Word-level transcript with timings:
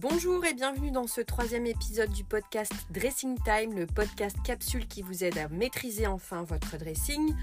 Bonjour 0.00 0.42
et 0.46 0.54
bienvenue 0.54 0.90
dans 0.90 1.06
ce 1.06 1.20
troisième 1.20 1.66
épisode 1.66 2.10
du 2.10 2.24
podcast 2.24 2.72
Dressing 2.88 3.36
Time, 3.44 3.76
le 3.76 3.84
podcast 3.84 4.34
capsule 4.42 4.88
qui 4.88 5.02
vous 5.02 5.24
aide 5.24 5.36
à 5.36 5.48
maîtriser 5.48 6.06
enfin 6.06 6.42
votre 6.42 6.78
dressing 6.78 7.34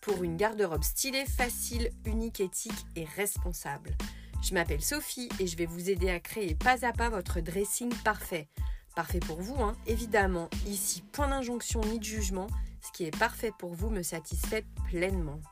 pour 0.00 0.24
une 0.24 0.38
garde-robe 0.38 0.82
stylée, 0.82 1.26
facile, 1.26 1.90
unique, 2.06 2.40
éthique 2.40 2.86
et 2.96 3.04
responsable. 3.04 3.94
Je 4.42 4.54
m'appelle 4.54 4.80
Sophie 4.80 5.28
et 5.40 5.46
je 5.46 5.58
vais 5.58 5.66
vous 5.66 5.90
aider 5.90 6.08
à 6.08 6.18
créer 6.18 6.54
pas 6.54 6.86
à 6.86 6.94
pas 6.94 7.10
votre 7.10 7.40
dressing 7.40 7.92
parfait. 8.02 8.48
Parfait 8.94 9.20
pour 9.20 9.42
vous, 9.42 9.62
hein, 9.62 9.76
évidemment. 9.86 10.48
Ici, 10.66 11.02
point 11.12 11.28
d'injonction 11.28 11.82
ni 11.82 11.98
de 11.98 12.04
jugement. 12.04 12.46
Ce 12.80 12.92
qui 12.92 13.04
est 13.04 13.18
parfait 13.18 13.52
pour 13.58 13.74
vous 13.74 13.90
me 13.90 14.02
satisfait 14.02 14.64
pleinement. 14.88 15.42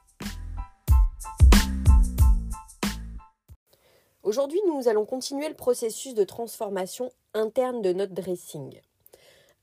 Aujourd'hui, 4.24 4.60
nous 4.66 4.88
allons 4.88 5.04
continuer 5.04 5.50
le 5.50 5.54
processus 5.54 6.14
de 6.14 6.24
transformation 6.24 7.12
interne 7.34 7.82
de 7.82 7.92
notre 7.92 8.14
dressing. 8.14 8.80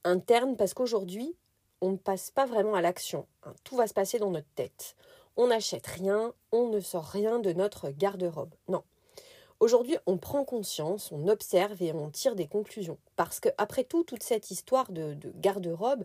Interne 0.04 0.56
parce 0.56 0.76
qu'aujourd'hui, 0.76 1.36
on 1.82 1.90
ne 1.94 1.98
passe 1.98 2.30
pas 2.30 2.46
vraiment 2.46 2.76
à 2.76 2.82
l'action. 2.82 3.26
Hein. 3.42 3.56
Tout 3.64 3.76
va 3.76 3.88
se 3.88 3.96
passer 3.96 4.20
dans 4.20 4.30
notre 4.30 4.54
tête. 4.54 4.96
On 5.36 5.48
n'achète 5.48 5.88
rien, 5.88 6.32
on 6.52 6.68
ne 6.68 6.80
sort 6.80 7.06
rien 7.06 7.40
de 7.40 7.54
notre 7.54 7.90
garde-robe. 7.90 8.54
Non. 8.68 8.84
Aujourd'hui, 9.60 9.98
on 10.06 10.18
prend 10.18 10.46
conscience, 10.46 11.12
on 11.12 11.28
observe 11.28 11.82
et 11.82 11.92
on 11.92 12.12
tire 12.12 12.36
des 12.36 12.48
conclusions. 12.48 13.00
Parce 13.16 13.40
que, 13.40 13.50
après 13.58 13.84
tout, 13.84 14.04
toute 14.04 14.22
cette 14.22 14.52
histoire 14.52 14.92
de 14.92 15.18
garde-robe, 15.38 16.04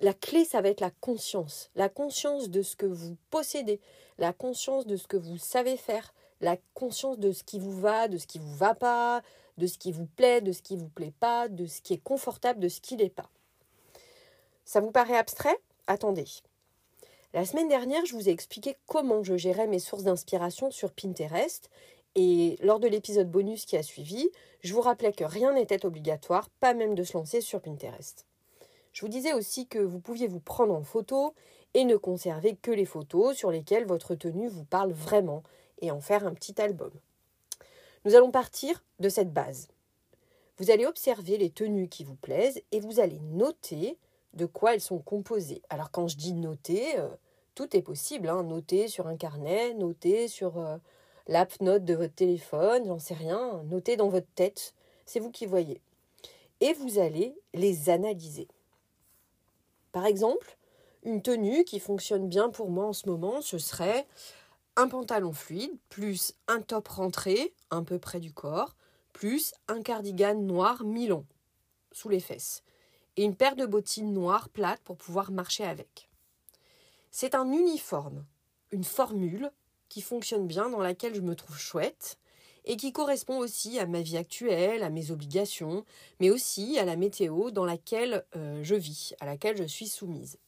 la 0.00 0.12
clé, 0.12 0.44
ça 0.44 0.60
va 0.60 0.70
être 0.70 0.80
la 0.80 0.90
conscience. 0.90 1.70
La 1.76 1.88
conscience 1.88 2.50
de 2.50 2.62
ce 2.62 2.74
que 2.74 2.86
vous 2.86 3.16
possédez, 3.30 3.80
la 4.18 4.32
conscience 4.32 4.86
de 4.86 4.96
ce 4.96 5.06
que 5.06 5.16
vous 5.16 5.38
savez 5.38 5.76
faire, 5.76 6.12
la 6.40 6.56
conscience 6.74 7.18
de 7.18 7.32
ce 7.32 7.42
qui 7.42 7.58
vous 7.58 7.72
va, 7.72 8.08
de 8.08 8.18
ce 8.18 8.26
qui 8.26 8.38
vous 8.38 8.54
va 8.54 8.74
pas, 8.74 9.22
de 9.58 9.66
ce 9.66 9.78
qui 9.78 9.92
vous 9.92 10.06
plaît, 10.06 10.40
de 10.40 10.52
ce 10.52 10.62
qui 10.62 10.76
vous 10.76 10.88
plaît 10.88 11.14
pas, 11.20 11.48
de 11.48 11.66
ce 11.66 11.80
qui 11.80 11.94
est 11.94 12.02
confortable, 12.02 12.60
de 12.60 12.68
ce 12.68 12.80
qui 12.80 12.96
n'est 12.96 13.10
pas. 13.10 13.30
Ça 14.64 14.80
vous 14.80 14.90
paraît 14.90 15.16
abstrait? 15.16 15.58
Attendez. 15.86 16.26
La 17.34 17.44
semaine 17.44 17.68
dernière, 17.68 18.06
je 18.06 18.14
vous 18.14 18.28
ai 18.28 18.32
expliqué 18.32 18.76
comment 18.86 19.22
je 19.22 19.36
gérais 19.36 19.66
mes 19.66 19.78
sources 19.78 20.04
d'inspiration 20.04 20.70
sur 20.70 20.92
Pinterest 20.92 21.68
et 22.14 22.56
lors 22.62 22.78
de 22.78 22.86
l'épisode 22.86 23.28
bonus 23.28 23.64
qui 23.64 23.76
a 23.76 23.82
suivi, 23.82 24.30
je 24.60 24.72
vous 24.72 24.80
rappelais 24.80 25.12
que 25.12 25.24
rien 25.24 25.52
n'était 25.52 25.84
obligatoire, 25.84 26.48
pas 26.60 26.74
même 26.74 26.94
de 26.94 27.02
se 27.02 27.14
lancer 27.14 27.40
sur 27.40 27.60
Pinterest. 27.60 28.24
Je 28.92 29.00
vous 29.00 29.08
disais 29.08 29.32
aussi 29.32 29.66
que 29.66 29.80
vous 29.80 29.98
pouviez 29.98 30.28
vous 30.28 30.38
prendre 30.38 30.74
en 30.74 30.84
photo 30.84 31.34
et 31.74 31.84
ne 31.84 31.96
conserver 31.96 32.54
que 32.54 32.70
les 32.70 32.84
photos 32.84 33.36
sur 33.36 33.50
lesquelles 33.50 33.86
votre 33.86 34.14
tenue 34.14 34.46
vous 34.46 34.64
parle 34.64 34.92
vraiment 34.92 35.42
et 35.80 35.90
en 35.90 36.00
faire 36.00 36.26
un 36.26 36.34
petit 36.34 36.60
album. 36.60 36.90
Nous 38.04 38.14
allons 38.14 38.30
partir 38.30 38.84
de 39.00 39.08
cette 39.08 39.32
base. 39.32 39.68
Vous 40.58 40.70
allez 40.70 40.86
observer 40.86 41.36
les 41.36 41.50
tenues 41.50 41.88
qui 41.88 42.04
vous 42.04 42.14
plaisent 42.14 42.62
et 42.70 42.80
vous 42.80 43.00
allez 43.00 43.18
noter 43.32 43.98
de 44.34 44.46
quoi 44.46 44.74
elles 44.74 44.80
sont 44.80 44.98
composées. 44.98 45.62
Alors 45.68 45.90
quand 45.90 46.06
je 46.08 46.16
dis 46.16 46.32
noter, 46.32 46.98
euh, 46.98 47.08
tout 47.54 47.76
est 47.76 47.82
possible. 47.82 48.28
Hein. 48.28 48.42
Noter 48.44 48.88
sur 48.88 49.06
un 49.06 49.16
carnet, 49.16 49.74
noter 49.74 50.28
sur 50.28 50.58
euh, 50.58 50.76
l'app 51.26 51.60
note 51.60 51.84
de 51.84 51.94
votre 51.94 52.14
téléphone, 52.14 52.84
j'en 52.86 52.98
sais 52.98 53.14
rien. 53.14 53.62
Noter 53.64 53.96
dans 53.96 54.08
votre 54.08 54.30
tête, 54.34 54.74
c'est 55.06 55.20
vous 55.20 55.30
qui 55.30 55.46
voyez. 55.46 55.80
Et 56.60 56.72
vous 56.74 56.98
allez 56.98 57.34
les 57.52 57.90
analyser. 57.90 58.48
Par 59.92 60.06
exemple, 60.06 60.56
une 61.04 61.22
tenue 61.22 61.64
qui 61.64 61.80
fonctionne 61.80 62.28
bien 62.28 62.48
pour 62.48 62.70
moi 62.70 62.86
en 62.86 62.92
ce 62.92 63.08
moment, 63.08 63.40
ce 63.40 63.58
serait 63.58 64.06
un 64.76 64.88
pantalon 64.88 65.32
fluide, 65.32 65.76
plus 65.88 66.34
un 66.48 66.60
top 66.60 66.88
rentré, 66.88 67.54
un 67.70 67.84
peu 67.84 67.98
près 67.98 68.20
du 68.20 68.32
corps, 68.32 68.74
plus 69.12 69.52
un 69.68 69.82
cardigan 69.82 70.34
noir 70.34 70.84
mi-long, 70.84 71.26
sous 71.92 72.08
les 72.08 72.20
fesses, 72.20 72.62
et 73.16 73.24
une 73.24 73.36
paire 73.36 73.56
de 73.56 73.66
bottines 73.66 74.12
noires 74.12 74.48
plates 74.48 74.82
pour 74.82 74.96
pouvoir 74.96 75.30
marcher 75.30 75.64
avec. 75.64 76.08
C'est 77.10 77.34
un 77.34 77.50
uniforme, 77.52 78.24
une 78.72 78.84
formule 78.84 79.52
qui 79.88 80.02
fonctionne 80.02 80.48
bien, 80.48 80.68
dans 80.68 80.80
laquelle 80.80 81.14
je 81.14 81.20
me 81.20 81.36
trouve 81.36 81.56
chouette, 81.56 82.18
et 82.64 82.76
qui 82.76 82.92
correspond 82.92 83.38
aussi 83.38 83.78
à 83.78 83.86
ma 83.86 84.00
vie 84.00 84.16
actuelle, 84.16 84.82
à 84.82 84.90
mes 84.90 85.10
obligations, 85.10 85.84
mais 86.18 86.30
aussi 86.30 86.78
à 86.78 86.84
la 86.84 86.96
météo 86.96 87.50
dans 87.50 87.64
laquelle 87.64 88.24
euh, 88.36 88.62
je 88.62 88.74
vis, 88.74 89.14
à 89.20 89.26
laquelle 89.26 89.56
je 89.56 89.64
suis 89.64 89.86
soumise. 89.86 90.38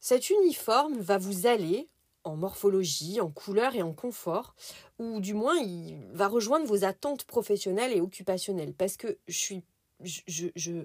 Cet 0.00 0.30
uniforme 0.30 0.98
va 0.98 1.18
vous 1.18 1.46
aller 1.46 1.88
en 2.24 2.36
morphologie, 2.36 3.20
en 3.20 3.30
couleur 3.30 3.74
et 3.74 3.82
en 3.82 3.92
confort, 3.92 4.54
ou 4.98 5.20
du 5.20 5.34
moins 5.34 5.56
il 5.56 5.98
va 6.12 6.28
rejoindre 6.28 6.66
vos 6.66 6.84
attentes 6.84 7.24
professionnelles 7.24 7.92
et 7.92 8.00
occupationnelles. 8.00 8.74
Parce 8.74 8.96
que 8.96 9.18
je 9.28 9.38
suis, 9.38 9.62
je, 10.04 10.84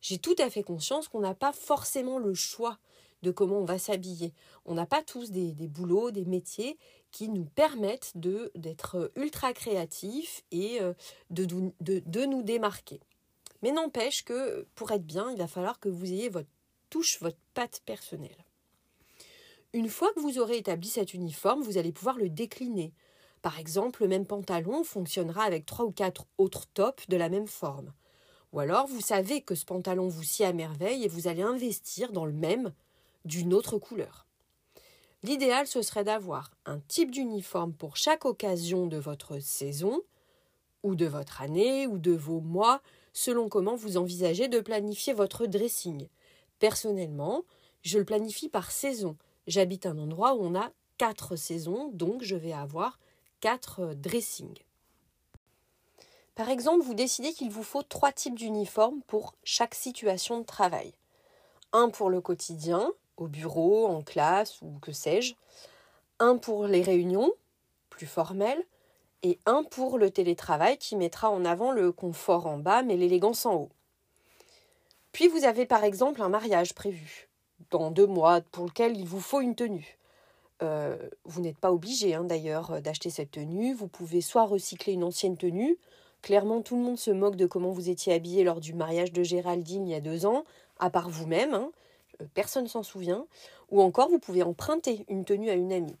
j'ai 0.00 0.18
tout 0.18 0.36
à 0.38 0.50
fait 0.50 0.62
conscience 0.62 1.08
qu'on 1.08 1.20
n'a 1.20 1.34
pas 1.34 1.52
forcément 1.52 2.18
le 2.18 2.34
choix 2.34 2.78
de 3.22 3.30
comment 3.30 3.58
on 3.58 3.64
va 3.64 3.78
s'habiller. 3.78 4.32
On 4.64 4.74
n'a 4.74 4.86
pas 4.86 5.02
tous 5.02 5.30
des, 5.30 5.52
des, 5.52 5.66
boulots, 5.66 6.10
des 6.10 6.24
métiers 6.24 6.78
qui 7.10 7.28
nous 7.28 7.44
permettent 7.44 8.12
de, 8.14 8.52
d'être 8.54 9.10
ultra 9.16 9.52
créatifs 9.52 10.44
et 10.50 10.80
euh, 10.80 10.94
de, 11.30 11.44
de, 11.44 12.02
de 12.04 12.24
nous 12.24 12.42
démarquer. 12.42 13.00
Mais 13.62 13.72
n'empêche 13.72 14.24
que 14.24 14.66
pour 14.74 14.92
être 14.92 15.04
bien, 15.04 15.30
il 15.32 15.38
va 15.38 15.48
falloir 15.48 15.80
que 15.80 15.88
vous 15.88 16.12
ayez 16.12 16.28
votre 16.28 16.48
touche, 16.90 17.20
votre 17.20 17.38
patte 17.54 17.82
personnelle. 17.84 18.44
Une 19.74 19.90
fois 19.90 20.10
que 20.14 20.20
vous 20.20 20.38
aurez 20.38 20.56
établi 20.56 20.88
cet 20.88 21.12
uniforme, 21.12 21.62
vous 21.62 21.76
allez 21.76 21.92
pouvoir 21.92 22.16
le 22.16 22.30
décliner. 22.30 22.94
Par 23.42 23.58
exemple, 23.58 24.02
le 24.02 24.08
même 24.08 24.26
pantalon 24.26 24.82
fonctionnera 24.82 25.42
avec 25.42 25.66
trois 25.66 25.84
ou 25.84 25.92
quatre 25.92 26.26
autres 26.38 26.66
tops 26.72 27.06
de 27.08 27.16
la 27.18 27.28
même 27.28 27.46
forme. 27.46 27.92
Ou 28.54 28.60
alors, 28.60 28.86
vous 28.86 29.02
savez 29.02 29.42
que 29.42 29.54
ce 29.54 29.66
pantalon 29.66 30.08
vous 30.08 30.22
sied 30.22 30.46
à 30.46 30.54
merveille 30.54 31.04
et 31.04 31.08
vous 31.08 31.28
allez 31.28 31.42
investir 31.42 32.12
dans 32.12 32.24
le 32.24 32.32
même 32.32 32.72
d'une 33.26 33.52
autre 33.52 33.76
couleur. 33.76 34.26
L'idéal, 35.22 35.66
ce 35.66 35.82
serait 35.82 36.04
d'avoir 36.04 36.50
un 36.64 36.78
type 36.80 37.10
d'uniforme 37.10 37.74
pour 37.74 37.98
chaque 37.98 38.24
occasion 38.24 38.86
de 38.86 38.96
votre 38.96 39.38
saison, 39.38 40.00
ou 40.82 40.94
de 40.94 41.06
votre 41.06 41.42
année, 41.42 41.86
ou 41.86 41.98
de 41.98 42.12
vos 42.12 42.40
mois, 42.40 42.80
selon 43.12 43.50
comment 43.50 43.76
vous 43.76 43.98
envisagez 43.98 44.48
de 44.48 44.60
planifier 44.60 45.12
votre 45.12 45.44
dressing. 45.44 46.08
Personnellement, 46.58 47.44
je 47.82 47.98
le 47.98 48.06
planifie 48.06 48.48
par 48.48 48.70
saison 48.70 49.16
J'habite 49.48 49.86
un 49.86 49.96
endroit 49.96 50.34
où 50.34 50.42
on 50.42 50.54
a 50.54 50.70
quatre 50.98 51.34
saisons, 51.34 51.88
donc 51.94 52.22
je 52.22 52.36
vais 52.36 52.52
avoir 52.52 52.98
quatre 53.40 53.80
euh, 53.80 53.94
dressings. 53.94 54.62
Par 56.34 56.50
exemple, 56.50 56.84
vous 56.84 56.92
décidez 56.92 57.32
qu'il 57.32 57.50
vous 57.50 57.62
faut 57.62 57.82
trois 57.82 58.12
types 58.12 58.34
d'uniformes 58.34 59.00
pour 59.06 59.34
chaque 59.44 59.74
situation 59.74 60.38
de 60.38 60.44
travail. 60.44 60.92
Un 61.72 61.88
pour 61.88 62.10
le 62.10 62.20
quotidien, 62.20 62.92
au 63.16 63.26
bureau, 63.26 63.86
en 63.86 64.02
classe 64.02 64.60
ou 64.60 64.78
que 64.80 64.92
sais-je. 64.92 65.34
Un 66.18 66.36
pour 66.36 66.66
les 66.66 66.82
réunions, 66.82 67.32
plus 67.88 68.06
formelles. 68.06 68.62
Et 69.22 69.38
un 69.46 69.64
pour 69.64 69.96
le 69.96 70.10
télétravail 70.10 70.76
qui 70.76 70.94
mettra 70.94 71.30
en 71.30 71.46
avant 71.46 71.72
le 71.72 71.90
confort 71.90 72.46
en 72.46 72.58
bas 72.58 72.82
mais 72.82 72.98
l'élégance 72.98 73.46
en 73.46 73.54
haut. 73.54 73.70
Puis 75.12 75.26
vous 75.26 75.44
avez 75.44 75.64
par 75.64 75.84
exemple 75.84 76.20
un 76.20 76.28
mariage 76.28 76.74
prévu 76.74 77.27
dans 77.70 77.90
deux 77.90 78.06
mois 78.06 78.40
pour 78.52 78.66
lequel 78.66 78.96
il 78.96 79.06
vous 79.06 79.20
faut 79.20 79.40
une 79.40 79.54
tenue. 79.54 79.98
Euh, 80.62 80.96
vous 81.24 81.40
n'êtes 81.40 81.58
pas 81.58 81.72
obligé 81.72 82.14
hein, 82.14 82.24
d'ailleurs 82.24 82.72
euh, 82.72 82.80
d'acheter 82.80 83.10
cette 83.10 83.30
tenue. 83.30 83.74
Vous 83.74 83.86
pouvez 83.86 84.20
soit 84.20 84.44
recycler 84.44 84.94
une 84.94 85.04
ancienne 85.04 85.36
tenue. 85.36 85.78
Clairement, 86.20 86.62
tout 86.62 86.76
le 86.76 86.82
monde 86.82 86.98
se 86.98 87.12
moque 87.12 87.36
de 87.36 87.46
comment 87.46 87.70
vous 87.70 87.90
étiez 87.90 88.12
habillé 88.12 88.42
lors 88.42 88.60
du 88.60 88.74
mariage 88.74 89.12
de 89.12 89.22
Géraldine 89.22 89.86
il 89.86 89.92
y 89.92 89.94
a 89.94 90.00
deux 90.00 90.26
ans, 90.26 90.44
à 90.80 90.90
part 90.90 91.08
vous-même. 91.08 91.54
Hein. 91.54 91.70
Euh, 92.20 92.24
personne 92.34 92.66
s'en 92.66 92.82
souvient. 92.82 93.26
Ou 93.70 93.80
encore, 93.82 94.08
vous 94.08 94.18
pouvez 94.18 94.42
emprunter 94.42 95.04
une 95.08 95.24
tenue 95.24 95.50
à 95.50 95.54
une 95.54 95.72
amie. 95.72 95.96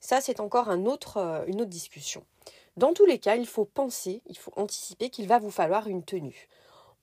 Ça, 0.00 0.20
c'est 0.20 0.40
encore 0.40 0.70
une 0.70 0.88
autre 0.88 1.44
discussion. 1.66 2.24
Dans 2.78 2.94
tous 2.94 3.04
les 3.04 3.18
cas, 3.18 3.36
il 3.36 3.46
faut 3.46 3.66
penser, 3.66 4.22
il 4.26 4.38
faut 4.38 4.52
anticiper 4.56 5.10
qu'il 5.10 5.28
va 5.28 5.38
vous 5.38 5.50
falloir 5.50 5.86
une 5.86 6.02
tenue. 6.02 6.48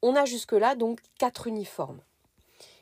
On 0.02 0.16
a 0.16 0.26
jusque-là 0.26 0.74
donc 0.74 1.00
quatre 1.20 1.46
uniformes. 1.46 2.00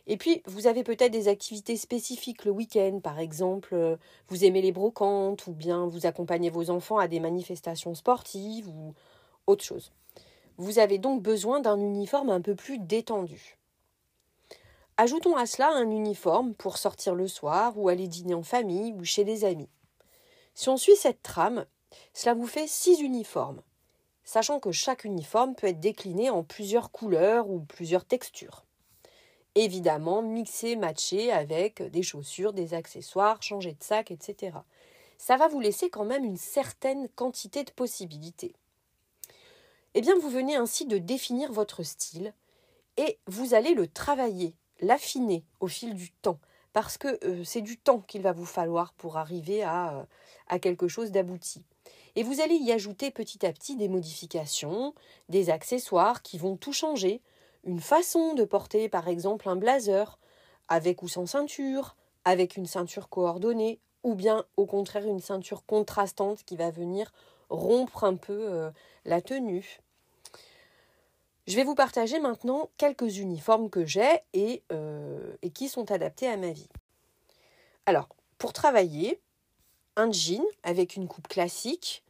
Et 0.08 0.18
puis, 0.18 0.44
vous 0.46 0.68
avez 0.68 0.84
peut-être 0.84 1.12
des 1.12 1.28
activités 1.28 1.78
spécifiques 1.78 2.46
le 2.46 2.52
week-end, 2.52 3.00
par 3.02 3.20
exemple, 3.20 3.74
euh, 3.74 3.98
vous 4.28 4.46
aimez 4.46 4.62
les 4.62 4.72
brocantes 4.72 5.48
ou 5.48 5.52
bien 5.52 5.88
vous 5.88 6.06
accompagnez 6.06 6.52
vos 6.52 6.70
enfants 6.70 7.00
à 7.00 7.08
des 7.08 7.20
manifestations 7.20 7.96
sportives 7.96 8.68
ou 8.68 8.94
autre 9.48 9.64
chose. 9.64 9.92
Vous 10.58 10.78
avez 10.78 11.00
donc 11.00 11.24
besoin 11.24 11.60
d'un 11.60 11.80
uniforme 11.80 12.30
un 12.30 12.42
peu 12.42 12.54
plus 12.56 12.78
détendu. 12.78 13.58
Ajoutons 14.98 15.36
à 15.36 15.48
cela 15.48 15.72
un 15.74 15.90
uniforme 15.90 16.54
pour 16.54 16.78
sortir 16.78 17.16
le 17.16 17.28
soir 17.28 17.78
ou 17.78 17.90
aller 17.90 18.08
dîner 18.08 18.36
en 18.36 18.44
famille 18.44 18.94
ou 18.94 19.04
chez 19.04 19.24
des 19.24 19.44
amis. 19.44 19.70
Si 20.54 20.70
on 20.70 20.78
suit 20.78 20.96
cette 20.96 21.24
trame, 21.24 21.66
cela 22.14 22.36
vous 22.36 22.48
fait 22.48 22.68
six 22.68 23.02
uniformes, 23.02 23.62
sachant 24.24 24.60
que 24.60 24.72
chaque 24.72 25.04
uniforme 25.04 25.56
peut 25.56 25.68
être 25.68 25.80
décliné 25.80 26.30
en 26.30 26.44
plusieurs 26.44 26.92
couleurs 26.92 27.50
ou 27.50 27.60
plusieurs 27.60 28.06
textures 28.06 28.65
évidemment 29.56 30.22
mixer, 30.22 30.76
matcher 30.76 31.32
avec 31.32 31.82
des 31.82 32.04
chaussures, 32.04 32.54
des 32.54 32.74
accessoires, 32.74 33.42
changer 33.42 33.72
de 33.72 33.84
sac, 33.84 34.12
etc. 34.12 34.58
Ça 35.18 35.38
va 35.38 35.48
vous 35.48 35.60
laisser 35.60 35.90
quand 35.90 36.06
même 36.06 36.26
une 36.26 36.38
certaine 36.38 37.08
quantité 37.10 37.64
de 37.64 37.72
possibilités. 37.72 38.54
Eh 39.94 40.02
bien, 40.02 40.16
vous 40.20 40.30
venez 40.30 40.56
ainsi 40.56 40.86
de 40.86 40.98
définir 40.98 41.54
votre 41.54 41.84
style 41.84 42.34
et 42.98 43.18
vous 43.28 43.54
allez 43.54 43.74
le 43.74 43.88
travailler, 43.88 44.54
l'affiner 44.82 45.46
au 45.62 45.68
fil 45.68 45.94
du 45.94 46.12
temps, 46.12 46.40
parce 46.74 46.98
que 46.98 47.18
euh, 47.26 47.44
c'est 47.46 47.62
du 47.62 47.78
temps 47.78 48.02
qu'il 48.02 48.22
va 48.22 48.34
vous 48.34 48.46
falloir 48.46 48.94
pour 48.94 49.18
arriver 49.18 49.64
euh, 49.64 50.04
à 50.48 50.60
quelque 50.60 50.90
chose 50.90 51.12
d'abouti. 51.12 51.64
Et 52.18 52.24
vous 52.24 52.42
allez 52.42 52.56
y 52.56 52.72
ajouter 52.72 53.12
petit 53.12 53.46
à 53.46 53.54
petit 53.54 53.76
des 53.76 53.88
modifications, 53.88 54.94
des 55.30 55.50
accessoires 55.50 56.22
qui 56.22 56.38
vont 56.38 56.58
tout 56.58 56.74
changer, 56.74 57.22
une 57.66 57.82
façon 57.82 58.34
de 58.34 58.44
porter 58.44 58.90
par 58.90 59.08
exemple 59.08 59.50
un 59.50 59.56
blazer, 59.56 60.20
avec 60.68 61.04
ou 61.04 61.08
sans 61.08 61.26
ceinture, 61.26 61.96
avec 62.24 62.58
une 62.58 62.66
ceinture 62.66 63.10
coordonnée, 63.10 63.80
ou 64.04 64.16
bien 64.16 64.46
au 64.56 64.66
contraire 64.66 65.06
une 65.06 65.20
ceinture 65.20 65.66
contrastante 65.66 66.44
qui 66.46 66.56
va 66.56 66.70
venir 66.70 67.12
rompre 67.50 68.04
un 68.04 68.16
peu 68.16 68.48
euh, 68.52 68.72
la 69.04 69.22
tenue. 69.22 69.80
Je 71.48 71.56
vais 71.56 71.64
vous 71.64 71.76
partager 71.76 72.20
maintenant 72.20 72.70
quelques 72.78 73.18
uniformes 73.18 73.70
que 73.70 73.86
j'ai 73.86 74.22
et, 74.34 74.64
euh, 74.72 75.36
et, 75.44 75.52
qui 75.52 75.70
sont 75.70 75.92
adaptés 75.92 76.28
à 76.28 76.38
ma 76.38 76.52
vie. 76.52 76.70
Alors, 77.86 78.10
pour 78.40 78.52
travailler, 78.52 79.22
un 79.96 80.12
jean 80.12 80.44
avec 80.64 80.96
une 80.96 81.08
coupe 81.08 81.28
classique, 81.28 82.04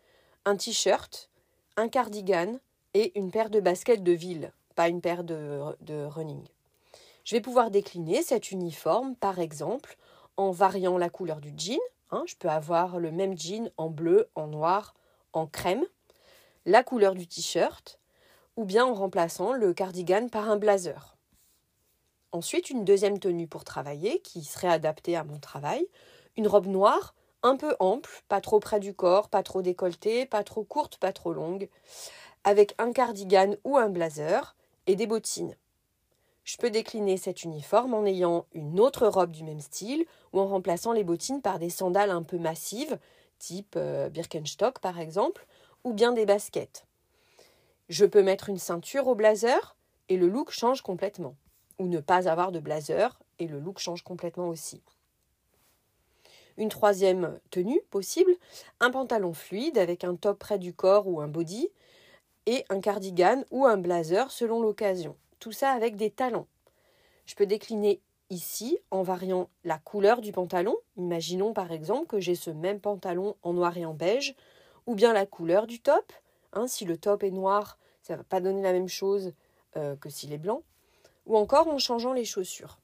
un 0.45 0.55
t-shirt, 0.55 1.29
un 1.75 1.89
cardigan 1.89 2.59
et 2.93 3.17
une 3.19 3.29
paire 3.29 3.49
de 3.49 3.59
baskets 3.59 4.03
de 4.03 4.13
ville, 4.13 4.53
pas 4.75 4.89
une 4.89 5.01
paire 5.01 5.23
de, 5.23 6.05
running. 6.05 6.43
Je 7.23 7.35
vais 7.35 7.41
pouvoir 7.41 7.71
décliner 7.71 8.21
cet 8.21 8.51
uniforme, 8.51 9.15
par 9.15 9.39
exemple, 9.39 9.97
en 10.37 10.51
variant 10.51 10.97
la 10.97 11.09
couleur 11.09 11.39
du 11.41 11.53
jean. 11.57 11.79
Hein. 12.11 12.23
je 12.27 12.35
peux 12.35 12.49
avoir 12.49 12.99
le 12.99 13.11
même 13.11 13.37
jean 13.37 13.71
en 13.77 13.89
bleu, 13.89 14.29
en 14.35 14.47
noir, 14.47 14.93
en 15.33 15.47
crème, 15.47 15.83
la 16.65 16.83
couleur 16.83 17.15
du 17.15 17.27
t-shirt, 17.27 17.99
ou 18.57 18.63
bien 18.63 18.85
en 18.85 18.93
remplaçant 18.93 19.53
le 19.53 19.73
cardigan 19.73 20.27
par 20.27 20.49
un 20.49 20.57
blazer. 20.57 21.15
Ensuite, 22.31 22.69
une 22.69 22.85
deuxième 22.85 23.19
tenue 23.19 23.47
pour 23.47 23.63
travailler 23.63 24.19
qui 24.19 24.43
serait 24.43 24.67
adaptée 24.67 25.15
à 25.15 25.23
mon 25.23 25.39
travail, 25.39 25.87
une 26.37 26.47
robe 26.47 26.67
noire 26.67 27.15
un 27.43 27.57
peu 27.57 27.75
ample, 27.79 28.09
pas 28.27 28.41
trop 28.41 28.59
près 28.59 28.79
du 28.79 28.93
corps, 28.93 29.29
pas 29.29 29.43
trop 29.43 29.61
décolletée, 29.61 30.25
pas 30.25 30.43
trop 30.43 30.63
courte, 30.63 30.97
pas 30.97 31.13
trop 31.13 31.31
longue, 31.31 31.69
avec 32.43 32.75
un 32.77 32.91
cardigan 32.91 33.55
ou 33.63 33.77
un 33.77 33.89
blazer 33.89 34.55
et 34.87 34.95
des 34.95 35.07
bottines. 35.07 35.55
Je 36.43 36.57
peux 36.57 36.69
décliner 36.69 37.17
cet 37.17 37.43
uniforme 37.43 37.95
en 37.95 38.05
ayant 38.05 38.45
une 38.53 38.79
autre 38.79 39.07
robe 39.07 39.31
du 39.31 39.43
même 39.43 39.59
style 39.59 40.05
ou 40.31 40.39
en 40.39 40.47
remplaçant 40.47 40.93
les 40.93 41.03
bottines 41.03 41.41
par 41.41 41.57
des 41.57 41.71
sandales 41.71 42.11
un 42.11 42.21
peu 42.21 42.37
massives, 42.37 42.99
type 43.39 43.75
euh, 43.77 44.09
Birkenstock 44.09 44.79
par 44.79 44.99
exemple, 44.99 45.47
ou 45.83 45.93
bien 45.93 46.11
des 46.11 46.25
baskets. 46.25 46.85
Je 47.89 48.05
peux 48.05 48.23
mettre 48.23 48.49
une 48.49 48.59
ceinture 48.59 49.07
au 49.07 49.15
blazer 49.15 49.75
et 50.09 50.17
le 50.17 50.27
look 50.27 50.51
change 50.51 50.81
complètement. 50.81 51.35
Ou 51.79 51.87
ne 51.87 51.99
pas 51.99 52.29
avoir 52.29 52.51
de 52.51 52.59
blazer 52.59 53.19
et 53.39 53.47
le 53.47 53.59
look 53.59 53.79
change 53.79 54.03
complètement 54.03 54.49
aussi. 54.49 54.81
Une 56.57 56.69
troisième 56.69 57.39
tenue 57.49 57.81
possible, 57.89 58.31
un 58.79 58.89
pantalon 58.89 59.33
fluide 59.33 59.77
avec 59.77 60.03
un 60.03 60.15
top 60.15 60.39
près 60.39 60.57
du 60.57 60.73
corps 60.73 61.07
ou 61.07 61.19
un 61.19 61.27
body, 61.27 61.69
un 62.69 62.79
cardigan 62.79 63.43
ou 63.51 63.65
un 63.65 63.77
blazer 63.77 64.31
selon 64.31 64.61
l'occasion. 64.61 65.15
Tout 65.39 65.51
ça 65.51 65.71
avec 65.71 65.95
des 65.95 66.11
talons. 66.11 66.47
Je 67.25 67.35
peux 67.35 67.45
décliner 67.45 68.01
ici 68.29 68.79
en 68.91 69.03
variant 69.03 69.49
la 69.63 69.77
couleur 69.77 70.21
du 70.21 70.31
pantalon. 70.31 70.75
Imaginons 70.97 71.53
par 71.53 71.71
exemple 71.71 72.07
que 72.07 72.19
j'ai 72.19 72.35
ce 72.35 72.51
même 72.51 72.79
pantalon 72.79 73.35
en 73.43 73.53
noir 73.53 73.77
et 73.77 73.85
en 73.85 73.93
beige, 73.93 74.35
ou 74.87 74.95
bien 74.95 75.13
la 75.13 75.25
couleur 75.25 75.67
du 75.67 75.79
top. 75.79 76.13
Hein, 76.53 76.67
si 76.67 76.85
le 76.85 76.97
top 76.97 77.23
est 77.23 77.31
noir, 77.31 77.77
ça 78.01 78.13
ne 78.13 78.19
va 78.19 78.23
pas 78.23 78.41
donner 78.41 78.61
la 78.61 78.71
même 78.71 78.87
chose 78.87 79.33
euh, 79.77 79.95
que 79.95 80.09
s'il 80.09 80.33
est 80.33 80.37
blanc. 80.37 80.61
Ou 81.25 81.37
encore 81.37 81.67
en 81.67 81.79
changeant 81.79 82.13
les 82.13 82.25
chaussures. 82.25 82.77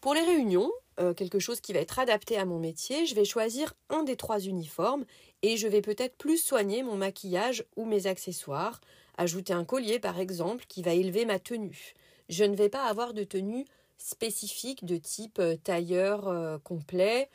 Pour 0.00 0.14
les 0.14 0.22
réunions, 0.22 0.70
euh, 1.00 1.14
quelque 1.14 1.38
chose 1.38 1.60
qui 1.60 1.72
va 1.72 1.80
être 1.80 1.98
adapté 1.98 2.36
à 2.36 2.44
mon 2.44 2.58
métier, 2.58 3.06
je 3.06 3.14
vais 3.14 3.24
choisir 3.24 3.72
un 3.88 4.02
des 4.02 4.16
trois 4.16 4.40
uniformes 4.40 5.04
et 5.42 5.56
je 5.56 5.66
vais 5.66 5.80
peut-être 5.80 6.16
plus 6.16 6.36
soigner 6.36 6.82
mon 6.82 6.96
maquillage 6.96 7.64
ou 7.76 7.86
mes 7.86 8.06
accessoires, 8.06 8.80
ajouter 9.16 9.54
un 9.54 9.64
collier 9.64 9.98
par 9.98 10.18
exemple 10.18 10.64
qui 10.68 10.82
va 10.82 10.92
élever 10.92 11.24
ma 11.24 11.38
tenue. 11.38 11.94
Je 12.28 12.44
ne 12.44 12.54
vais 12.54 12.68
pas 12.68 12.84
avoir 12.84 13.14
de 13.14 13.24
tenue 13.24 13.64
spécifique 13.96 14.84
de 14.84 14.96
type 14.96 15.38
euh, 15.38 15.56
tailleur 15.56 16.28
euh, 16.28 16.58
complet 16.58 17.30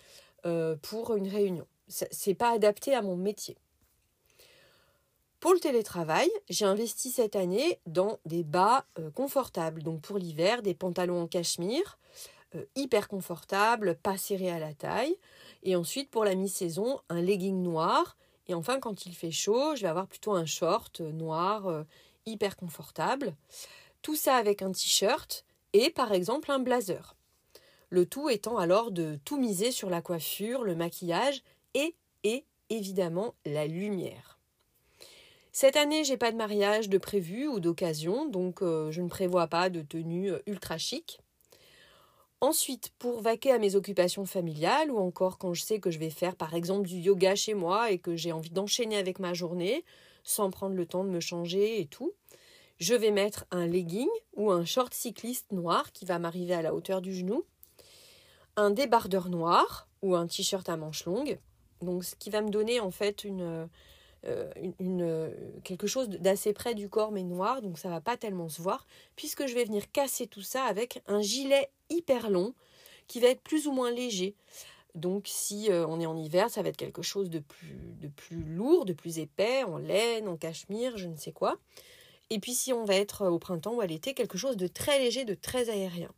pour 0.81 1.13
une 1.13 1.27
réunion. 1.27 1.68
C'est 1.89 2.33
pas 2.33 2.51
adapté 2.51 2.94
à 2.94 3.01
mon 3.01 3.18
métier. 3.18 3.57
Pour 5.42 5.51
le 5.51 5.59
télétravail, 5.59 6.30
j'ai 6.48 6.63
investi 6.63 7.12
cette 7.12 7.36
année 7.36 7.81
dans 7.86 8.19
des 8.24 8.45
bas 8.45 8.86
confortables. 9.13 9.83
Donc 9.83 10.00
pour 10.00 10.18
l'hiver, 10.18 10.62
des 10.62 10.74
pantalons 10.74 11.24
en 11.24 11.27
cachemire, 11.27 11.98
euh, 12.56 12.64
hyper 12.76 13.10
confortable, 13.10 13.98
pas 14.02 14.18
serré 14.18 14.50
à 14.50 14.60
la 14.60 14.74
taille. 14.74 15.18
Et 15.64 15.76
ensuite, 15.76 16.10
pour 16.10 16.24
la 16.24 16.34
mi-saison, 16.34 17.02
un 17.10 17.22
legging 17.22 17.62
noir. 17.62 18.16
Et 18.48 18.54
enfin, 18.54 18.80
quand 18.80 19.06
il 19.06 19.14
fait 19.14 19.32
chaud, 19.32 19.76
je 19.76 19.82
vais 19.82 19.90
avoir 19.90 20.08
plutôt 20.08 20.34
un 20.34 20.46
short 20.46 21.02
noir 21.02 21.68
euh, 21.68 21.84
hyper 22.26 22.56
confortable. 22.56 23.36
Tout 24.02 24.16
ça 24.16 24.36
avec 24.38 24.62
un 24.62 24.72
t-shirt 24.72 25.44
et 25.74 25.90
par 25.90 26.14
exemple 26.14 26.52
un 26.52 26.60
blazer. 26.60 27.18
Le 27.90 28.06
tout 28.06 28.30
étant 28.30 28.58
alors 28.58 28.92
de 28.92 29.20
tout 29.26 29.38
miser 29.38 29.72
sur 29.72 29.90
la 29.90 30.02
coiffure, 30.02 30.64
le 30.64 30.76
maquillage 30.76 31.44
et, 31.74 31.96
et 32.24 32.46
évidemment 32.70 33.36
la 33.46 33.68
lumière. 33.68 34.40
Cette 35.52 35.76
année, 35.76 36.04
j'ai 36.04 36.18
pas 36.18 36.32
de 36.32 36.38
mariage 36.38 36.88
de 36.88 36.98
prévu 36.98 37.48
ou 37.48 37.60
d'occasion, 37.60 38.28
donc 38.28 38.62
euh, 38.62 38.92
je 38.92 39.02
ne 39.02 39.10
prévois 39.10 39.48
pas 39.48 39.70
de 39.70 39.82
tenue 39.82 40.32
ultra 40.46 40.78
chic. 40.78 41.20
Ensuite, 42.39 42.92
pour 43.00 43.22
vaquer 43.22 43.51
à 43.51 43.57
mes 43.57 43.75
occupations 43.75 44.25
familiales 44.25 44.92
ou 44.92 45.00
encore 45.00 45.39
quand 45.39 45.56
je 45.56 45.63
sais 45.63 45.80
que 45.80 45.89
je 45.89 45.98
vais 45.98 46.12
faire 46.12 46.36
par 46.36 46.54
exemple 46.54 46.88
du 46.88 46.98
yoga 46.98 47.36
chez 47.36 47.56
moi 47.56 47.89
et 47.89 47.98
que 47.98 48.16
j'ai 48.16 48.31
envie 48.31 48.51
d'enchaîner 48.51 48.98
avec 48.98 49.18
ma 49.18 49.34
journée 49.34 49.84
sans 50.24 50.51
prendre 50.51 50.75
le 50.75 50.86
temps 50.86 51.04
de 51.04 51.10
me 51.10 51.19
changer 51.19 51.81
et 51.81 51.88
tout, 51.88 52.13
je 52.80 52.94
vais 52.94 53.10
mettre 53.10 53.45
un 53.50 53.66
legging 53.66 54.10
ou 54.36 54.51
un 54.51 54.66
short 54.66 54.94
cycliste 54.94 55.51
noir 55.51 55.92
qui 55.94 56.06
va 56.06 56.19
m'arriver 56.19 56.54
à 56.54 56.62
la 56.62 56.75
hauteur 56.75 57.01
du 57.01 57.12
genou, 57.12 57.44
un 58.56 58.69
débardeur 58.69 59.30
noir 59.30 59.88
ou 60.04 60.16
un 60.16 60.28
t-shirt 60.28 60.68
à 60.69 60.78
manches 60.78 61.06
longues, 61.06 61.40
donc 61.81 62.04
ce 62.04 62.16
qui 62.16 62.30
va 62.30 62.42
me 62.42 62.50
donner 62.50 62.80
en 62.80 62.92
fait 62.92 63.23
une, 63.23 63.68
euh, 64.26 65.31
quelque 65.64 65.88
chose 65.88 66.09
d'assez 66.09 66.54
près 66.54 66.76
du 66.76 66.88
corps 66.88 67.12
mais 67.12 67.23
noir, 67.23 67.64
donc 67.64 67.80
ça 67.80 67.90
va 67.90 68.02
pas 68.02 68.18
tellement 68.18 68.50
se 68.50 68.62
voir, 68.62 68.85
puisque 69.16 69.47
je 69.47 69.56
vais 69.56 69.64
venir 69.64 69.92
casser 69.92 70.28
tout 70.28 70.42
ça 70.42 70.64
avec 70.66 71.02
un 71.07 71.21
gilet 71.21 71.71
hyper 71.90 72.30
long 72.30 72.54
qui 73.08 73.20
va 73.20 73.28
être 73.28 73.42
plus 73.42 73.68
ou 73.68 73.72
moins 73.72 73.92
léger. 73.92 74.36
Donc 74.96 75.28
si 75.28 75.72
euh, 75.72 75.86
on 75.88 76.00
est 76.00 76.06
en 76.06 76.18
hiver, 76.18 76.50
ça 76.50 76.62
va 76.62 76.70
être 76.70 76.78
quelque 76.78 77.02
chose 77.02 77.30
de 77.30 77.40
plus, 77.40 77.78
de 78.02 78.08
plus 78.08 78.44
lourd, 78.44 78.86
de 78.86 78.94
plus 78.94 79.20
épais, 79.20 79.64
en 79.64 79.78
laine, 79.78 80.28
en 80.28 80.38
cachemire, 80.38 80.98
je 80.98 81.08
ne 81.08 81.16
sais 81.16 81.32
quoi. 81.32 81.58
Et 82.30 82.40
puis 82.40 82.54
si 82.54 82.74
on 82.74 82.84
va 82.84 82.96
être 82.96 83.28
au 83.28 83.40
printemps 83.40 83.76
ou 83.76 83.82
à 83.82 83.86
l'été, 83.86 84.14
quelque 84.14 84.38
chose 84.38 84.58
de 84.58 84.68
très 84.68 85.00
léger, 85.00 85.24
de 85.24 85.36
très 85.36 85.70
aérien. 85.70 86.12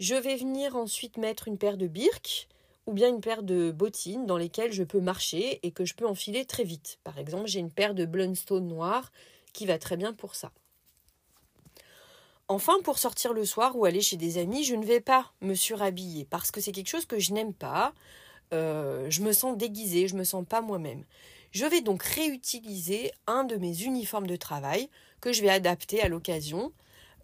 Je 0.00 0.14
vais 0.14 0.36
venir 0.36 0.76
ensuite 0.76 1.16
mettre 1.16 1.48
une 1.48 1.58
paire 1.58 1.76
de 1.76 1.86
birks 1.86 2.48
ou 2.86 2.92
bien 2.92 3.08
une 3.08 3.20
paire 3.20 3.42
de 3.42 3.70
bottines 3.70 4.26
dans 4.26 4.36
lesquelles 4.36 4.72
je 4.72 4.82
peux 4.82 5.00
marcher 5.00 5.60
et 5.62 5.70
que 5.70 5.84
je 5.84 5.94
peux 5.94 6.06
enfiler 6.06 6.44
très 6.44 6.64
vite. 6.64 6.98
Par 7.04 7.18
exemple, 7.18 7.46
j'ai 7.46 7.60
une 7.60 7.70
paire 7.70 7.94
de 7.94 8.04
Blundstone 8.04 8.66
noire 8.66 9.12
qui 9.52 9.66
va 9.66 9.78
très 9.78 9.96
bien 9.96 10.12
pour 10.12 10.34
ça. 10.34 10.50
Enfin, 12.52 12.74
pour 12.84 12.98
sortir 12.98 13.32
le 13.32 13.46
soir 13.46 13.78
ou 13.78 13.86
aller 13.86 14.02
chez 14.02 14.18
des 14.18 14.36
amis, 14.36 14.62
je 14.62 14.74
ne 14.74 14.84
vais 14.84 15.00
pas 15.00 15.32
me 15.40 15.54
surhabiller 15.54 16.26
parce 16.26 16.50
que 16.50 16.60
c'est 16.60 16.70
quelque 16.70 16.90
chose 16.90 17.06
que 17.06 17.18
je 17.18 17.32
n'aime 17.32 17.54
pas. 17.54 17.94
Euh, 18.52 19.06
je 19.08 19.22
me 19.22 19.32
sens 19.32 19.56
déguisée, 19.56 20.06
je 20.06 20.14
me 20.16 20.22
sens 20.22 20.44
pas 20.46 20.60
moi-même. 20.60 21.02
Je 21.52 21.64
vais 21.64 21.80
donc 21.80 22.02
réutiliser 22.02 23.10
un 23.26 23.44
de 23.44 23.56
mes 23.56 23.84
uniformes 23.84 24.26
de 24.26 24.36
travail 24.36 24.90
que 25.22 25.32
je 25.32 25.40
vais 25.40 25.48
adapter 25.48 26.02
à 26.02 26.08
l'occasion, 26.08 26.72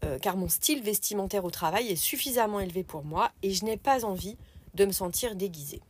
euh, 0.03 0.19
car 0.19 0.39
mon 0.39 0.49
style 0.49 0.83
vestimentaire 0.83 1.45
au 1.45 1.51
travail 1.51 1.89
est 1.89 1.97
suffisamment 1.97 2.61
élevé 2.61 2.83
pour 2.83 3.05
moi 3.05 3.31
et 3.43 3.51
je 3.51 3.67
n'ai 3.67 3.77
pas 3.77 4.07
envie 4.07 4.39
de 4.73 4.87
me 4.87 4.93
sentir 4.93 5.35
déguisée. 5.35 5.83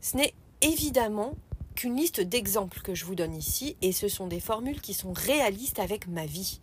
Ce 0.00 0.16
n'est 0.16 0.34
évidemment 0.62 1.36
qu'une 1.76 1.94
liste 1.94 2.20
d'exemples 2.20 2.80
que 2.80 2.96
je 2.96 3.04
vous 3.04 3.14
donne 3.14 3.36
ici 3.36 3.76
et 3.82 3.92
ce 3.92 4.08
sont 4.08 4.26
des 4.26 4.40
formules 4.40 4.80
qui 4.80 4.94
sont 4.94 5.12
réalistes 5.12 5.78
avec 5.78 6.08
ma 6.08 6.26
vie. 6.26 6.58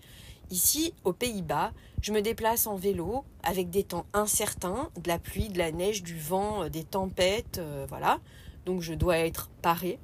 Ici, 0.52 0.94
aux 1.04 1.14
Pays-Bas, 1.14 1.74
je 2.02 2.12
me 2.12 2.22
déplace 2.22 2.66
en 2.66 2.76
vélo 2.76 3.24
avec 3.44 3.70
des 3.70 3.84
temps 3.84 4.08
incertains, 4.14 4.90
de 5.00 5.08
la 5.08 5.20
pluie, 5.20 5.50
de 5.50 5.60
la 5.60 5.72
neige, 5.72 6.02
du 6.02 6.18
vent, 6.18 6.64
euh, 6.64 6.70
des 6.70 6.84
tempêtes, 6.84 7.60
euh, 7.60 7.86
voilà. 7.88 8.20
Donc 8.66 8.82
je 8.82 8.96
dois 8.96 9.18
être 9.18 9.50
parée. 9.62 10.00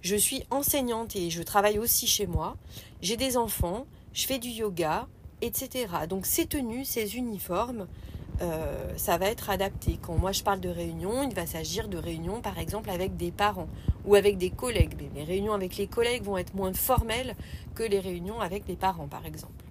Je 0.00 0.16
suis 0.16 0.42
enseignante 0.50 1.14
et 1.14 1.30
je 1.30 1.42
travaille 1.42 1.78
aussi 1.78 2.08
chez 2.08 2.26
moi. 2.26 2.56
J'ai 3.00 3.16
des 3.16 3.36
enfants, 3.36 3.86
je 4.12 4.26
fais 4.26 4.38
du 4.38 4.48
yoga, 4.48 5.06
etc. 5.40 5.86
Donc 6.08 6.26
ces 6.26 6.46
tenues, 6.46 6.84
ces 6.84 7.16
uniformes, 7.16 7.86
euh, 8.42 8.92
ça 8.96 9.18
va 9.18 9.26
être 9.26 9.50
adapté. 9.50 9.98
Quand 10.02 10.16
moi 10.16 10.32
je 10.32 10.42
parle 10.42 10.60
de 10.60 10.68
réunion, 10.68 11.22
il 11.22 11.34
va 11.34 11.46
s'agir 11.46 11.88
de 11.88 11.96
réunions 11.96 12.40
par 12.40 12.58
exemple 12.58 12.90
avec 12.90 13.16
des 13.16 13.30
parents 13.30 13.68
ou 14.04 14.16
avec 14.16 14.36
des 14.36 14.50
collègues. 14.50 14.94
Mais 14.98 15.20
les 15.20 15.24
réunions 15.24 15.54
avec 15.54 15.76
les 15.76 15.86
collègues 15.86 16.24
vont 16.24 16.38
être 16.38 16.54
moins 16.54 16.74
formelles 16.74 17.36
que 17.76 17.84
les 17.84 18.00
réunions 18.00 18.40
avec 18.40 18.66
les 18.66 18.76
parents 18.76 19.06
par 19.06 19.26
exemple. 19.26 19.65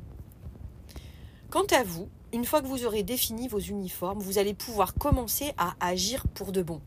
Quant 1.56 1.64
à 1.72 1.84
vous, 1.84 2.10
une 2.34 2.44
fois 2.44 2.62
que 2.62 2.68
vous 2.68 2.84
aurez 2.84 3.04
défini 3.04 3.48
vos 3.48 3.62
uniformes, 3.62 4.20
vous 4.20 4.40
allez 4.40 4.54
pouvoir 4.54 4.94
commencer 4.94 5.54
à 5.58 5.74
agir 5.80 6.28
pour 6.28 6.52
de 6.52 6.62
bon. 6.62 6.82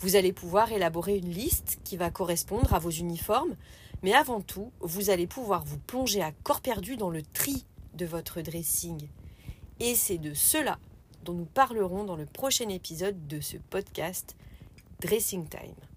Vous 0.00 0.14
allez 0.14 0.34
pouvoir 0.34 0.70
élaborer 0.72 1.16
une 1.16 1.30
liste 1.30 1.78
qui 1.84 1.96
va 1.96 2.10
correspondre 2.10 2.74
à 2.74 2.78
vos 2.78 2.90
uniformes, 2.90 3.56
mais 4.02 4.12
avant 4.12 4.42
tout, 4.42 4.72
vous 4.80 5.08
allez 5.08 5.26
pouvoir 5.26 5.64
vous 5.64 5.78
plonger 5.78 6.20
à 6.20 6.32
corps 6.32 6.60
perdu 6.60 6.98
dans 6.98 7.08
le 7.08 7.22
tri 7.22 7.64
de 7.94 8.04
votre 8.04 8.42
dressing. 8.42 9.08
Et 9.80 9.94
c'est 9.94 10.18
de 10.18 10.34
cela 10.34 10.78
dont 11.24 11.32
nous 11.32 11.46
parlerons 11.46 12.04
dans 12.04 12.16
le 12.16 12.26
prochain 12.26 12.68
épisode 12.68 13.26
de 13.26 13.40
ce 13.40 13.56
podcast 13.56 14.36
Dressing 15.00 15.48
Time. 15.48 15.87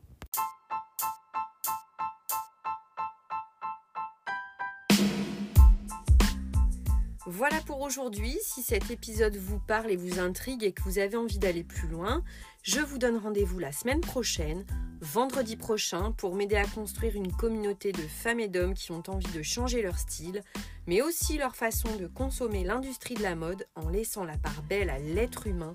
Voilà 7.41 7.59
pour 7.65 7.81
aujourd'hui. 7.81 8.37
Si 8.39 8.61
cet 8.61 8.91
épisode 8.91 9.35
vous 9.35 9.57
parle 9.57 9.89
et 9.89 9.95
vous 9.95 10.19
intrigue 10.19 10.63
et 10.63 10.73
que 10.73 10.83
vous 10.83 10.99
avez 10.99 11.17
envie 11.17 11.39
d'aller 11.39 11.63
plus 11.63 11.87
loin, 11.87 12.23
je 12.61 12.79
vous 12.81 12.99
donne 12.99 13.17
rendez-vous 13.17 13.57
la 13.57 13.71
semaine 13.71 14.01
prochaine, 14.01 14.63
vendredi 14.99 15.55
prochain, 15.55 16.11
pour 16.11 16.35
m'aider 16.35 16.55
à 16.55 16.67
construire 16.67 17.15
une 17.15 17.31
communauté 17.31 17.93
de 17.93 18.03
femmes 18.03 18.39
et 18.39 18.47
d'hommes 18.47 18.75
qui 18.75 18.91
ont 18.91 19.01
envie 19.07 19.31
de 19.33 19.41
changer 19.41 19.81
leur 19.81 19.97
style, 19.97 20.43
mais 20.85 21.01
aussi 21.01 21.39
leur 21.39 21.55
façon 21.55 21.95
de 21.95 22.05
consommer 22.05 22.63
l'industrie 22.63 23.15
de 23.15 23.23
la 23.23 23.33
mode 23.33 23.65
en 23.73 23.89
laissant 23.89 24.23
la 24.23 24.37
part 24.37 24.61
belle 24.69 24.91
à 24.91 24.99
l'être 24.99 25.47
humain 25.47 25.73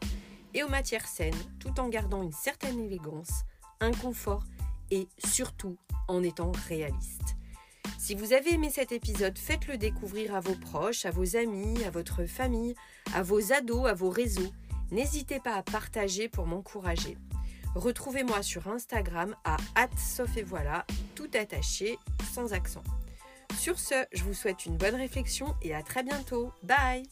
et 0.55 0.63
aux 0.63 0.69
matières 0.69 1.09
saines, 1.09 1.35
tout 1.59 1.81
en 1.81 1.89
gardant 1.89 2.23
une 2.23 2.31
certaine 2.31 2.79
élégance, 2.79 3.43
un 3.81 3.91
confort 3.91 4.45
et 4.93 5.09
surtout 5.19 5.77
en 6.07 6.23
étant 6.23 6.53
réaliste. 6.69 7.36
Si 7.99 8.15
vous 8.15 8.33
avez 8.33 8.55
aimé 8.55 8.71
cet 8.71 8.93
épisode, 8.93 9.39
faites-le 9.39 9.79
découvrir 9.79 10.35
à 10.35 10.41
vos 10.41 10.55
proches, 10.55 11.05
à 11.07 11.11
vos 11.11 11.37
amis, 11.37 11.83
à 11.85 11.91
votre 11.91 12.25
famille, 12.25 12.75
à 13.15 13.23
vos 13.23 13.53
ados, 13.53 13.87
à 13.87 13.95
vos 13.95 14.11
réseaux. 14.11 14.53
N'hésitez 14.93 15.41
pas 15.41 15.55
à 15.55 15.63
partager 15.63 16.29
pour 16.29 16.47
m'encourager. 16.47 17.17
Retrouvez-moi 17.75 18.43
sur 18.43 18.69
Instagram 18.69 19.35
à 19.45 19.57
sauf 19.97 20.37
et 20.37 20.43
voilà, 20.43 20.87
tout 21.15 21.31
attaché, 21.35 21.99
sans 22.33 22.53
accent. 22.53 22.85
Sur 23.59 23.79
ce, 23.79 23.95
je 24.13 24.23
vous 24.23 24.35
souhaite 24.35 24.67
une 24.67 24.77
bonne 24.77 24.95
réflexion 24.95 25.55
et 25.63 25.75
à 25.75 25.83
très 25.83 26.03
bientôt. 26.03 26.53
Bye 26.63 27.03